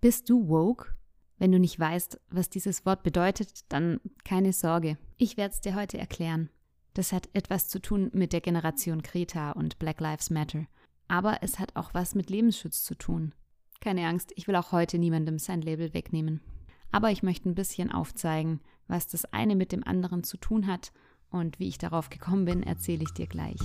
[0.00, 0.94] Bist du woke?
[1.36, 4.96] Wenn du nicht weißt, was dieses Wort bedeutet, dann keine Sorge.
[5.18, 6.48] Ich werde es dir heute erklären.
[6.94, 10.64] Das hat etwas zu tun mit der Generation Greta und Black Lives Matter.
[11.08, 13.34] Aber es hat auch was mit Lebensschutz zu tun.
[13.82, 16.40] Keine Angst, ich will auch heute niemandem sein Label wegnehmen.
[16.92, 20.92] Aber ich möchte ein bisschen aufzeigen, was das eine mit dem anderen zu tun hat
[21.30, 23.60] und wie ich darauf gekommen bin, erzähle ich dir gleich.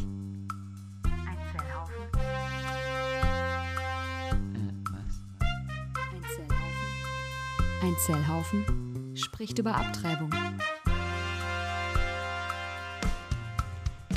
[7.86, 10.32] Ein Zellhaufen spricht über Abtreibung.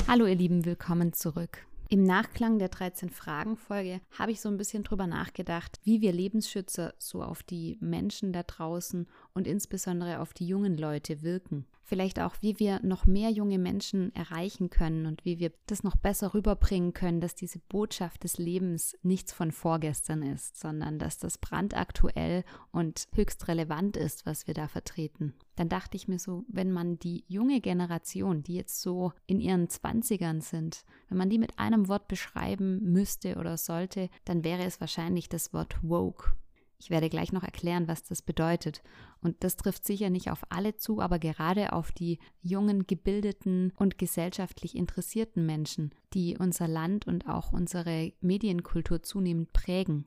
[0.07, 1.67] Hallo ihr Lieben, willkommen zurück.
[1.87, 6.11] Im Nachklang der 13 Fragen Folge habe ich so ein bisschen drüber nachgedacht, wie wir
[6.11, 12.19] Lebensschützer so auf die Menschen da draußen und insbesondere auf die jungen Leute wirken vielleicht
[12.19, 16.33] auch, wie wir noch mehr junge Menschen erreichen können und wie wir das noch besser
[16.33, 22.45] rüberbringen können, dass diese Botschaft des Lebens nichts von vorgestern ist, sondern dass das brandaktuell
[22.71, 25.33] und höchst relevant ist, was wir da vertreten.
[25.55, 29.67] Dann dachte ich mir so, wenn man die junge Generation, die jetzt so in ihren
[29.67, 34.79] Zwanzigern sind, wenn man die mit einem Wort beschreiben müsste oder sollte, dann wäre es
[34.79, 36.33] wahrscheinlich das Wort woke.
[36.81, 38.81] Ich werde gleich noch erklären, was das bedeutet.
[39.21, 43.97] Und das trifft sicher nicht auf alle zu, aber gerade auf die jungen, gebildeten und
[43.97, 50.05] gesellschaftlich interessierten Menschen, die unser Land und auch unsere Medienkultur zunehmend prägen.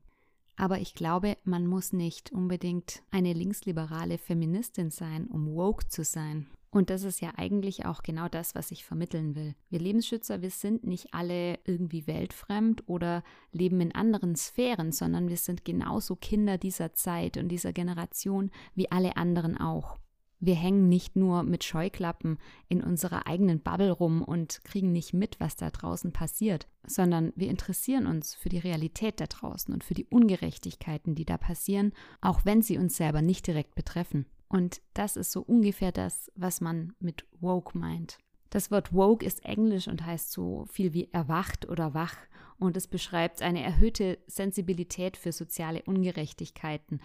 [0.57, 6.47] Aber ich glaube, man muss nicht unbedingt eine linksliberale Feministin sein, um woke zu sein.
[6.73, 9.55] Und das ist ja eigentlich auch genau das, was ich vermitteln will.
[9.69, 15.37] Wir Lebensschützer, wir sind nicht alle irgendwie weltfremd oder leben in anderen Sphären, sondern wir
[15.37, 19.99] sind genauso Kinder dieser Zeit und dieser Generation wie alle anderen auch.
[20.41, 25.39] Wir hängen nicht nur mit Scheuklappen in unserer eigenen Bubble rum und kriegen nicht mit,
[25.41, 29.95] was da draußen passiert, sondern wir interessieren uns für die Realität da draußen und für
[29.95, 31.93] die Ungerechtigkeiten, die da passieren,
[32.23, 34.25] auch wenn sie uns selber nicht direkt betreffen.
[34.53, 38.19] Und das ist so ungefähr das, was man mit woke meint.
[38.51, 42.15] Das Wort woke ist englisch und heißt so viel wie erwacht oder wach
[42.59, 47.01] und es beschreibt eine erhöhte Sensibilität für soziale Ungerechtigkeiten.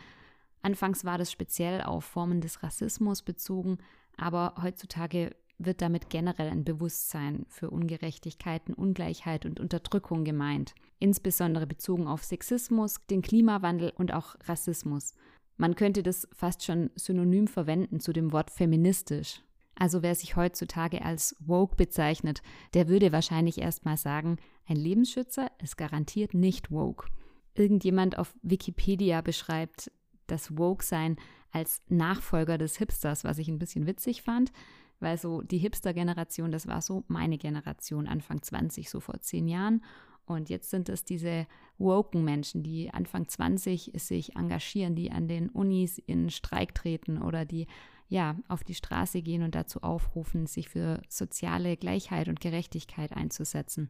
[0.62, 3.78] Anfangs war das speziell auf Formen des Rassismus bezogen,
[4.18, 12.08] aber heutzutage wird damit generell ein Bewusstsein für Ungerechtigkeiten, Ungleichheit und Unterdrückung gemeint, insbesondere bezogen
[12.08, 15.14] auf Sexismus, den Klimawandel und auch Rassismus.
[15.58, 19.42] Man könnte das fast schon synonym verwenden zu dem Wort feministisch.
[19.76, 22.42] Also wer sich heutzutage als woke bezeichnet,
[22.74, 27.08] der würde wahrscheinlich erstmal sagen, ein Lebensschützer ist garantiert nicht woke.
[27.54, 29.92] Irgendjemand auf Wikipedia beschreibt
[30.28, 31.18] das Woke-Sein
[31.52, 34.52] als Nachfolger des Hipsters, was ich ein bisschen witzig fand,
[35.00, 39.84] weil so die Hipster-Generation, das war so meine Generation, Anfang 20, so vor zehn Jahren.
[40.28, 45.50] Und jetzt sind es diese woken Menschen, die Anfang 20 sich engagieren, die an den
[45.50, 47.66] Unis in Streik treten oder die
[48.10, 53.90] ja auf die Straße gehen und dazu aufrufen, sich für soziale Gleichheit und Gerechtigkeit einzusetzen.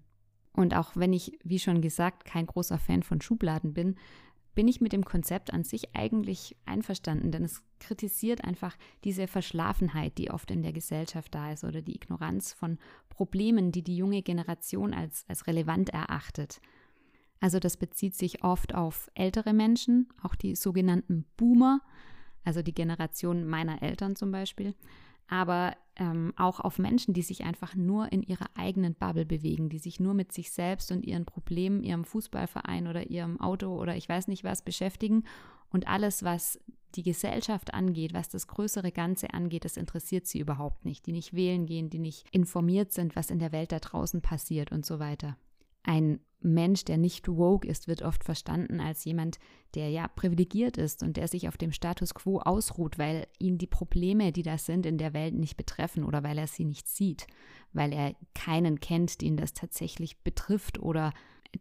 [0.53, 3.95] Und auch wenn ich, wie schon gesagt, kein großer Fan von Schubladen bin,
[4.57, 10.17] bin ich mit dem Konzept an sich eigentlich einverstanden, denn es kritisiert einfach diese Verschlafenheit,
[10.17, 14.23] die oft in der Gesellschaft da ist oder die Ignoranz von Problemen, die die junge
[14.23, 16.59] Generation als, als relevant erachtet.
[17.39, 21.81] Also das bezieht sich oft auf ältere Menschen, auch die sogenannten Boomer,
[22.43, 24.73] also die Generation meiner Eltern zum Beispiel
[25.27, 29.79] aber ähm, auch auf Menschen, die sich einfach nur in ihrer eigenen Bubble bewegen, die
[29.79, 34.07] sich nur mit sich selbst und ihren Problemen, ihrem Fußballverein oder ihrem Auto oder ich
[34.07, 35.23] weiß nicht was beschäftigen
[35.69, 36.59] und alles, was
[36.95, 41.33] die Gesellschaft angeht, was das größere Ganze angeht, das interessiert sie überhaupt nicht, die nicht
[41.33, 44.99] wählen gehen, die nicht informiert sind, was in der Welt da draußen passiert und so
[44.99, 45.37] weiter.
[45.83, 49.39] Ein Mensch, der nicht woke ist, wird oft verstanden als jemand,
[49.75, 53.67] der ja privilegiert ist und der sich auf dem Status quo ausruht, weil ihn die
[53.67, 57.27] Probleme, die da sind, in der Welt nicht betreffen oder weil er sie nicht sieht,
[57.73, 61.11] weil er keinen kennt, den das tatsächlich betrifft oder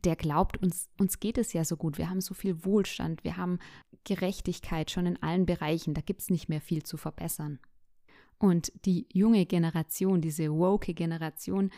[0.04, 3.36] der glaubt, uns, uns geht es ja so gut, wir haben so viel Wohlstand, wir
[3.36, 3.58] haben
[4.04, 7.60] Gerechtigkeit schon in allen Bereichen, da gibt es nicht mehr viel zu verbessern.
[8.38, 11.70] Und die junge Generation, diese woke Generation,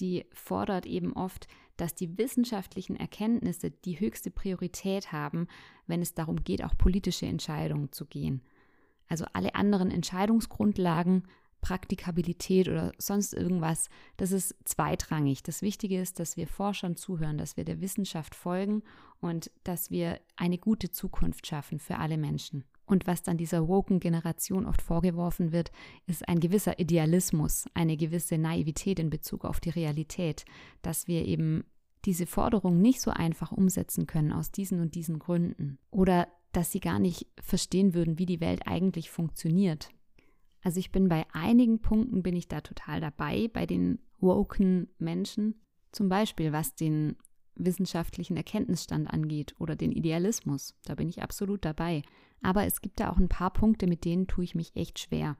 [0.00, 1.46] die fordert eben oft,
[1.76, 5.48] dass die wissenschaftlichen Erkenntnisse die höchste Priorität haben,
[5.86, 8.42] wenn es darum geht, auch politische Entscheidungen zu gehen.
[9.08, 11.24] Also alle anderen Entscheidungsgrundlagen,
[11.60, 13.88] Praktikabilität oder sonst irgendwas,
[14.18, 15.42] das ist zweitrangig.
[15.42, 18.82] Das Wichtige ist, dass wir Forschern zuhören, dass wir der Wissenschaft folgen
[19.20, 22.64] und dass wir eine gute Zukunft schaffen für alle Menschen.
[22.86, 25.72] Und was dann dieser woken Generation oft vorgeworfen wird,
[26.06, 30.44] ist ein gewisser Idealismus, eine gewisse Naivität in Bezug auf die Realität,
[30.82, 31.64] dass wir eben
[32.04, 35.78] diese Forderung nicht so einfach umsetzen können aus diesen und diesen Gründen.
[35.90, 39.88] Oder dass sie gar nicht verstehen würden, wie die Welt eigentlich funktioniert.
[40.62, 45.60] Also ich bin bei einigen Punkten bin ich da total dabei, bei den woken Menschen,
[45.92, 47.16] zum Beispiel was den
[47.56, 50.74] wissenschaftlichen Erkenntnisstand angeht oder den Idealismus.
[50.84, 52.02] Da bin ich absolut dabei.
[52.42, 55.36] Aber es gibt da auch ein paar Punkte, mit denen tue ich mich echt schwer.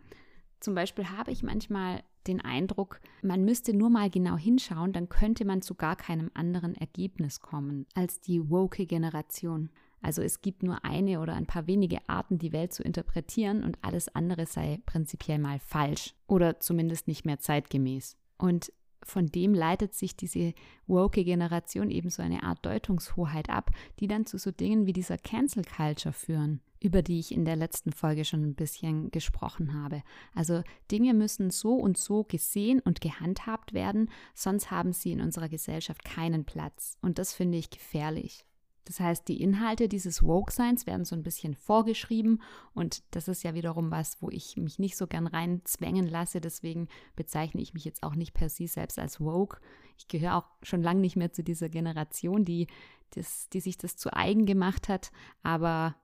[0.60, 5.44] Zum Beispiel habe ich manchmal den Eindruck, man müsste nur mal genau hinschauen, dann könnte
[5.44, 9.68] man zu gar keinem anderen Ergebnis kommen als die woke Generation.
[10.00, 13.78] Also es gibt nur eine oder ein paar wenige Arten, die Welt zu interpretieren und
[13.82, 18.16] alles andere sei prinzipiell mal falsch oder zumindest nicht mehr zeitgemäß.
[18.36, 18.72] Und
[19.06, 20.54] von dem leitet sich diese
[20.86, 23.70] woke Generation eben so eine Art Deutungshoheit ab,
[24.00, 27.56] die dann zu so Dingen wie dieser Cancel Culture führen, über die ich in der
[27.56, 30.02] letzten Folge schon ein bisschen gesprochen habe.
[30.34, 35.48] Also Dinge müssen so und so gesehen und gehandhabt werden, sonst haben sie in unserer
[35.48, 36.98] Gesellschaft keinen Platz.
[37.00, 38.44] Und das finde ich gefährlich.
[38.84, 42.42] Das heißt, die Inhalte dieses Woke-Seins werden so ein bisschen vorgeschrieben
[42.74, 46.40] und das ist ja wiederum was, wo ich mich nicht so gern reinzwängen lasse.
[46.40, 49.60] Deswegen bezeichne ich mich jetzt auch nicht per se selbst als Woke.
[49.96, 52.66] Ich gehöre auch schon lange nicht mehr zu dieser Generation, die,
[53.14, 55.12] das, die sich das zu eigen gemacht hat.
[55.42, 55.96] Aber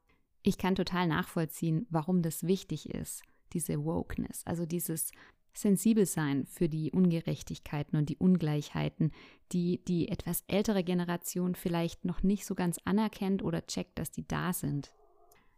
[0.42, 3.22] ich kann total nachvollziehen, warum das wichtig ist,
[3.52, 5.12] diese Wokeness, also dieses
[5.52, 9.12] sensibel sein für die Ungerechtigkeiten und die Ungleichheiten,
[9.52, 14.26] die die etwas ältere Generation vielleicht noch nicht so ganz anerkennt oder checkt, dass die
[14.26, 14.92] da sind.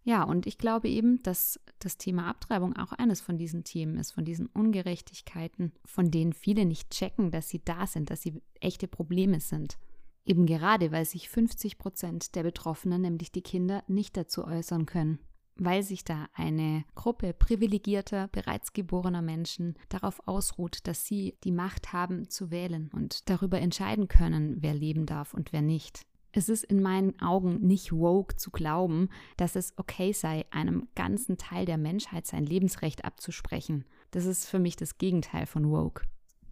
[0.04, 4.10] Ja, und ich glaube eben, dass das Thema Abtreibung auch eines von diesen Themen ist,
[4.10, 8.88] von diesen Ungerechtigkeiten, von denen viele nicht checken, dass sie da sind, dass sie echte
[8.88, 9.78] Probleme sind.
[10.24, 15.20] Eben gerade, weil sich 50 Prozent der Betroffenen, nämlich die Kinder, nicht dazu äußern können
[15.64, 21.92] weil sich da eine Gruppe privilegierter, bereits geborener Menschen darauf ausruht, dass sie die Macht
[21.92, 26.06] haben zu wählen und darüber entscheiden können, wer leben darf und wer nicht.
[26.34, 31.36] Es ist in meinen Augen nicht woke zu glauben, dass es okay sei, einem ganzen
[31.36, 33.84] Teil der Menschheit sein Lebensrecht abzusprechen.
[34.12, 36.04] Das ist für mich das Gegenteil von woke.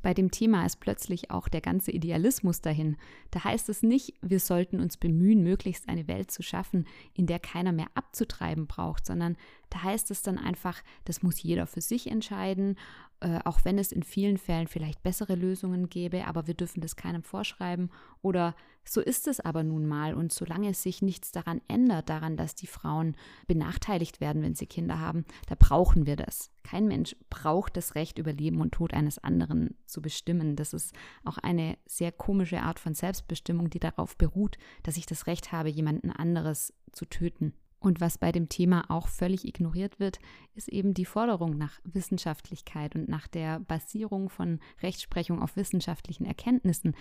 [0.03, 2.97] Bei dem Thema ist plötzlich auch der ganze Idealismus dahin.
[3.31, 7.39] Da heißt es nicht, wir sollten uns bemühen, möglichst eine Welt zu schaffen, in der
[7.39, 9.37] keiner mehr abzutreiben braucht, sondern
[9.69, 12.77] da heißt es dann einfach, das muss jeder für sich entscheiden
[13.21, 16.97] äh, auch wenn es in vielen Fällen vielleicht bessere Lösungen gäbe, aber wir dürfen das
[16.97, 17.91] keinem vorschreiben.
[18.23, 20.15] Oder so ist es aber nun mal.
[20.15, 24.99] Und solange sich nichts daran ändert, daran, dass die Frauen benachteiligt werden, wenn sie Kinder
[24.99, 26.51] haben, da brauchen wir das.
[26.63, 30.57] Kein Mensch braucht das Recht, über Leben und Tod eines anderen zu bestimmen.
[30.57, 30.95] Das ist
[31.25, 35.69] auch eine sehr komische Art von Selbstbestimmung, die darauf beruht, dass ich das Recht habe,
[35.69, 37.53] jemanden anderes zu töten.
[37.81, 40.19] Und was bei dem Thema auch völlig ignoriert wird,
[40.55, 46.95] ist eben die Forderung nach Wissenschaftlichkeit und nach der Basierung von Rechtsprechung auf wissenschaftlichen Erkenntnissen.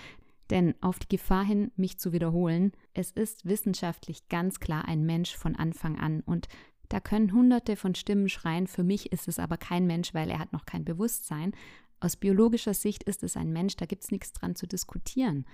[0.50, 5.36] Denn auf die Gefahr hin, mich zu wiederholen, es ist wissenschaftlich ganz klar ein Mensch
[5.36, 6.22] von Anfang an.
[6.22, 6.48] Und
[6.88, 10.40] da können hunderte von Stimmen schreien, für mich ist es aber kein Mensch, weil er
[10.40, 11.52] hat noch kein Bewusstsein.
[12.00, 15.46] Aus biologischer Sicht ist es ein Mensch, da gibt es nichts dran zu diskutieren.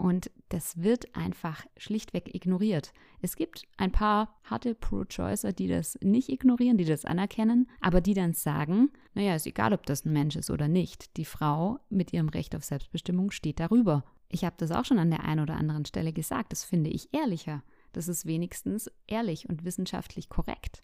[0.00, 2.94] Und das wird einfach schlichtweg ignoriert.
[3.20, 8.14] Es gibt ein paar harte Pro-Choicer, die das nicht ignorieren, die das anerkennen, aber die
[8.14, 11.18] dann sagen, naja, ist egal, ob das ein Mensch ist oder nicht.
[11.18, 14.02] Die Frau mit ihrem Recht auf Selbstbestimmung steht darüber.
[14.30, 16.52] Ich habe das auch schon an der einen oder anderen Stelle gesagt.
[16.52, 17.62] Das finde ich ehrlicher.
[17.92, 20.80] Das ist wenigstens ehrlich und wissenschaftlich korrekt.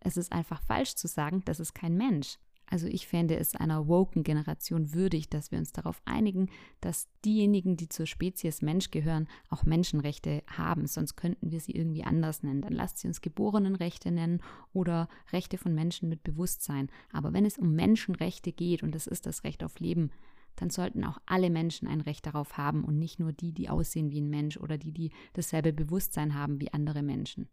[0.00, 2.38] Es ist einfach falsch zu sagen, das ist kein Mensch.
[2.68, 6.48] Also ich fände es einer woken Generation würdig, dass wir uns darauf einigen,
[6.80, 10.86] dass diejenigen, die zur Spezies Mensch gehören, auch Menschenrechte haben.
[10.86, 12.62] Sonst könnten wir sie irgendwie anders nennen.
[12.62, 14.42] Dann lasst sie uns Geborenenrechte nennen
[14.72, 16.88] oder Rechte von Menschen mit Bewusstsein.
[17.12, 20.10] Aber wenn es um Menschenrechte geht, und das ist das Recht auf Leben,
[20.56, 24.10] dann sollten auch alle Menschen ein Recht darauf haben und nicht nur die, die aussehen
[24.10, 27.48] wie ein Mensch oder die, die dasselbe Bewusstsein haben wie andere Menschen.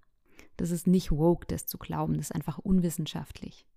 [0.58, 3.68] Das ist nicht woke, das zu glauben, das ist einfach unwissenschaftlich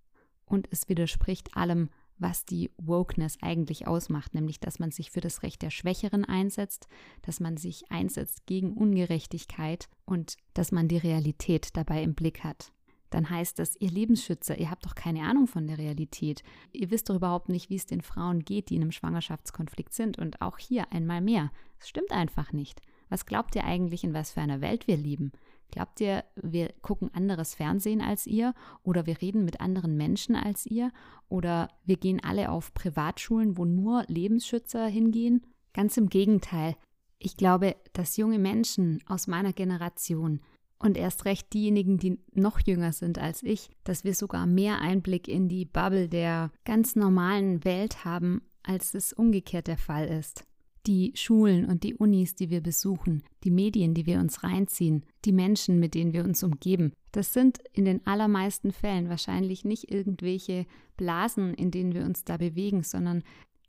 [0.47, 1.89] und es widerspricht allem,
[2.19, 6.87] was die Wokeness eigentlich ausmacht, nämlich dass man sich für das Recht der Schwächeren einsetzt,
[7.21, 12.71] dass man sich einsetzt gegen Ungerechtigkeit und dass man die Realität dabei im Blick hat.
[13.09, 16.43] Dann heißt das, ihr Lebensschützer, ihr habt doch keine Ahnung von der Realität.
[16.73, 20.17] Ihr wisst doch überhaupt nicht, wie es den Frauen geht, die in einem Schwangerschaftskonflikt sind.
[20.17, 21.51] Und auch hier einmal mehr.
[21.79, 22.81] Es stimmt einfach nicht.
[23.09, 25.31] Was glaubt ihr eigentlich, in was für einer Welt wir leben?
[25.71, 30.65] Glaubt ihr, wir gucken anderes Fernsehen als ihr oder wir reden mit anderen Menschen als
[30.65, 30.91] ihr
[31.29, 35.45] oder wir gehen alle auf Privatschulen, wo nur Lebensschützer hingehen?
[35.73, 36.75] Ganz im Gegenteil.
[37.19, 40.39] Ich glaube, dass junge Menschen aus meiner Generation
[40.79, 45.27] und erst recht diejenigen, die noch jünger sind als ich, dass wir sogar mehr Einblick
[45.27, 50.45] in die Bubble der ganz normalen Welt haben, als es umgekehrt der Fall ist.
[50.87, 55.33] Die Schulen und die Unis, die wir besuchen, die Medien, die wir uns reinziehen, die
[55.33, 60.65] Menschen, mit denen wir uns umgeben, das sind in den allermeisten Fällen wahrscheinlich nicht irgendwelche
[60.95, 63.23] Blasen, in denen wir uns da bewegen, sondern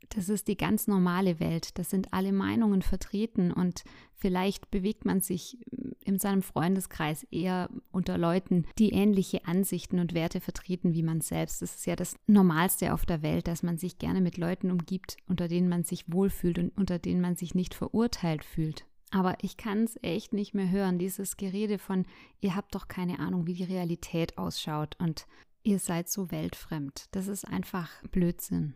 [0.09, 1.77] das ist die ganz normale Welt.
[1.77, 3.83] Das sind alle Meinungen vertreten und
[4.15, 5.57] vielleicht bewegt man sich
[6.03, 11.61] in seinem Freundeskreis eher unter Leuten, die ähnliche Ansichten und Werte vertreten wie man selbst.
[11.61, 15.17] Das ist ja das Normalste auf der Welt, dass man sich gerne mit Leuten umgibt,
[15.27, 18.85] unter denen man sich wohlfühlt und unter denen man sich nicht verurteilt fühlt.
[19.11, 22.05] Aber ich kann es echt nicht mehr hören, dieses Gerede von,
[22.41, 25.25] ihr habt doch keine Ahnung, wie die Realität ausschaut und
[25.63, 27.05] ihr seid so weltfremd.
[27.11, 28.75] Das ist einfach Blödsinn.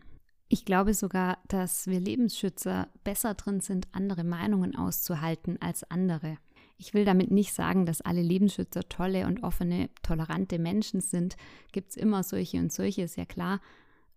[0.54, 6.38] Ich glaube sogar, dass wir Lebensschützer besser drin sind, andere Meinungen auszuhalten als andere.
[6.78, 11.36] Ich will damit nicht sagen, dass alle Lebensschützer tolle und offene, tolerante Menschen sind.
[11.72, 13.60] Gibt es immer solche und solche, ist ja klar.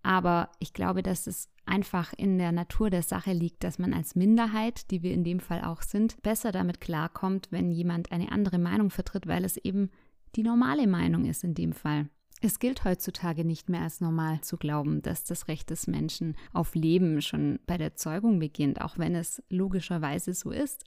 [0.03, 4.13] Aber ich glaube, dass es einfach in der Natur der Sache liegt, dass man als
[4.13, 8.59] Minderheit, die wir in dem Fall auch sind, besser damit klarkommt, wenn jemand eine andere
[8.59, 9.89] Meinung vertritt, weil es eben
[10.35, 12.09] die normale Meinung ist in dem Fall.
[12.41, 16.75] Es gilt heutzutage nicht mehr als normal zu glauben, dass das Recht des Menschen auf
[16.75, 20.83] Leben schon bei der Zeugung beginnt, auch wenn es logischerweise so ist.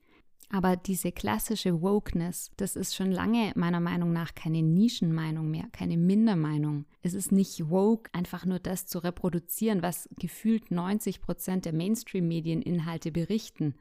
[0.53, 5.97] Aber diese klassische Wokeness, das ist schon lange meiner Meinung nach keine Nischenmeinung mehr, keine
[5.97, 6.87] Mindermeinung.
[7.03, 13.13] Es ist nicht woke, einfach nur das zu reproduzieren, was gefühlt 90 Prozent der Mainstream-Medieninhalte
[13.13, 13.75] berichten.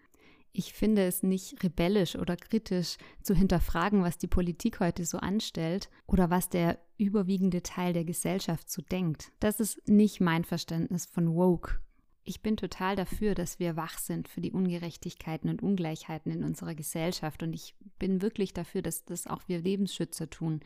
[0.52, 5.90] Ich finde es nicht rebellisch oder kritisch zu hinterfragen, was die Politik heute so anstellt
[6.08, 9.32] oder was der überwiegende Teil der Gesellschaft so denkt.
[9.40, 11.80] Das ist nicht mein Verständnis von woke.
[12.24, 16.76] Ich bin total dafür, dass wir wach sind für die Ungerechtigkeiten und Ungleichheiten in unserer
[16.76, 20.60] Gesellschaft und ich bin wirklich dafür, dass das auch wir Lebensschützer tun,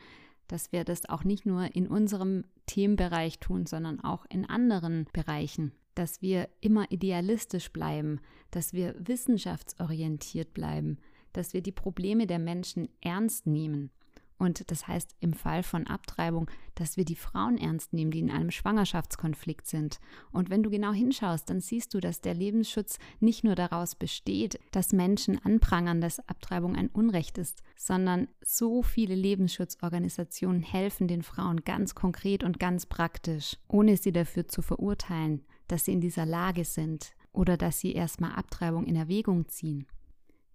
[0.48, 5.72] dass wir das auch nicht nur in unserem Themenbereich tun, sondern auch in anderen Bereichen
[5.94, 8.20] dass wir immer idealistisch bleiben,
[8.50, 10.98] dass wir wissenschaftsorientiert bleiben,
[11.32, 13.90] dass wir die Probleme der Menschen ernst nehmen.
[14.36, 18.30] Und das heißt im Fall von Abtreibung, dass wir die Frauen ernst nehmen, die in
[18.30, 20.00] einem Schwangerschaftskonflikt sind.
[20.32, 24.58] Und wenn du genau hinschaust, dann siehst du, dass der Lebensschutz nicht nur daraus besteht,
[24.72, 31.62] dass Menschen anprangern, dass Abtreibung ein Unrecht ist, sondern so viele Lebensschutzorganisationen helfen den Frauen
[31.64, 36.64] ganz konkret und ganz praktisch, ohne sie dafür zu verurteilen dass sie in dieser Lage
[36.64, 39.86] sind oder dass sie erstmal Abtreibung in Erwägung ziehen.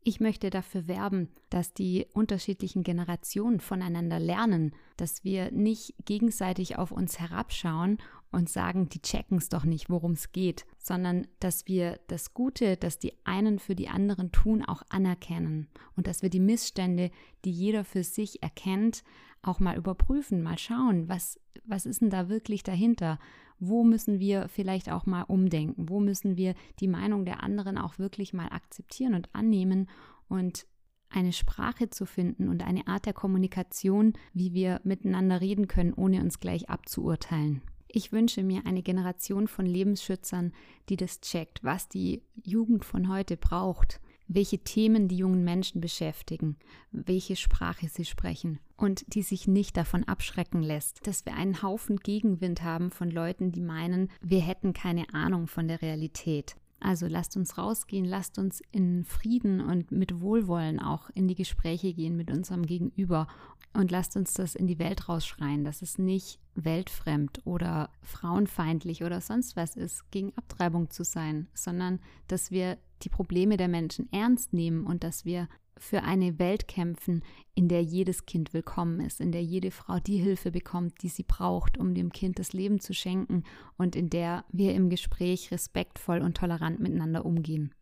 [0.02, 6.92] Ich möchte dafür werben, dass die unterschiedlichen Generationen voneinander lernen, dass wir nicht gegenseitig auf
[6.92, 7.98] uns herabschauen
[8.32, 12.78] und sagen, die checken es doch nicht, worum es geht, sondern dass wir das Gute,
[12.78, 17.12] das die einen für die anderen tun, auch anerkennen und dass wir die Missstände,
[17.44, 19.04] die jeder für sich erkennt,
[19.42, 23.20] auch mal überprüfen, mal schauen, was, was ist denn da wirklich dahinter?
[23.60, 28.00] Wo müssen wir vielleicht auch mal umdenken, wo müssen wir die Meinung der anderen auch
[28.00, 29.90] wirklich mal akzeptieren und annehmen
[30.28, 30.66] und
[31.10, 36.22] eine Sprache zu finden und eine Art der Kommunikation, wie wir miteinander reden können, ohne
[36.22, 37.62] uns gleich abzuurteilen.
[37.88, 40.54] Ich wünsche mir eine Generation von Lebensschützern,
[40.90, 44.00] die das checkt, was die Jugend von heute braucht
[44.30, 46.56] welche Themen die jungen Menschen beschäftigen,
[46.92, 51.98] welche Sprache sie sprechen und die sich nicht davon abschrecken lässt, dass wir einen Haufen
[51.98, 56.56] Gegenwind haben von Leuten, die meinen, wir hätten keine Ahnung von der Realität.
[56.80, 61.94] Also lasst uns rausgehen, lasst uns in Frieden und mit Wohlwollen auch in die Gespräche
[61.94, 63.28] gehen mit unserem Gegenüber
[63.74, 69.22] und lasst uns das in die Welt rausschreien, dass es nicht weltfremd oder frauenfeindlich oder
[69.22, 74.54] sonst was ist, gegen Abtreibung zu sein, sondern dass wir die Probleme der Menschen ernst
[74.54, 77.24] nehmen und dass wir für eine Welt kämpfen,
[77.56, 81.24] in der jedes Kind willkommen ist, in der jede Frau die Hilfe bekommt, die sie
[81.24, 83.44] braucht, um dem Kind das Leben zu schenken
[83.78, 87.74] und in der wir im Gespräch respektvoll und tolerant miteinander umgehen.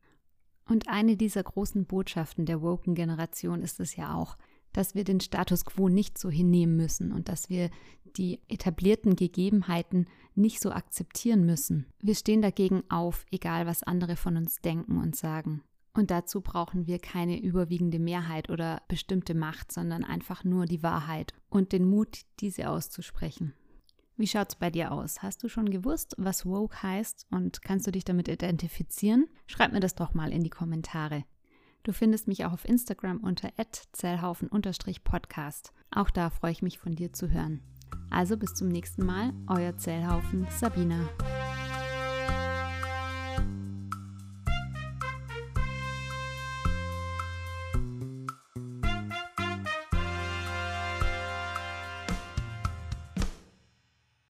[0.69, 4.37] Und eine dieser großen Botschaften der woken Generation ist es ja auch,
[4.73, 7.69] dass wir den Status quo nicht so hinnehmen müssen und dass wir
[8.17, 10.05] die etablierten Gegebenheiten
[10.37, 11.87] nicht so akzeptieren müssen.
[11.99, 15.63] Wir stehen dagegen auf, egal was andere von uns denken und sagen.
[15.93, 21.33] Und dazu brauchen wir keine überwiegende Mehrheit oder bestimmte Macht, sondern einfach nur die Wahrheit
[21.49, 23.53] und den Mut, diese auszusprechen.
[24.15, 25.21] Wie schaut's bei dir aus?
[25.21, 29.27] Hast du schon gewusst, was woke heißt und kannst du dich damit identifizieren?
[29.47, 31.23] Schreib mir das doch mal in die Kommentare.
[31.83, 33.51] Du findest mich auch auf Instagram unter
[33.93, 35.71] zellhaufen-podcast.
[35.91, 37.61] Auch da freue ich mich von dir zu hören.
[38.09, 41.09] Also bis zum nächsten Mal, euer Zellhaufen Sabina.